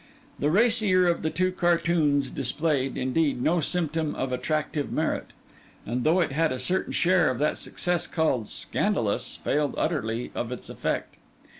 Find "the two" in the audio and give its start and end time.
1.21-1.51